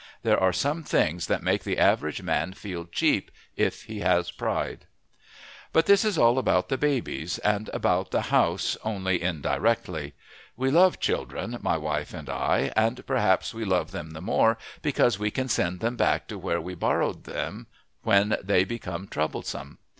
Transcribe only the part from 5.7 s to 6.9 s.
But this is all about the